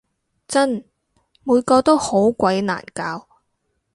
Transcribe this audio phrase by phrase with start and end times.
[0.47, 0.83] 真！
[1.43, 3.27] 每個都好鬼難搞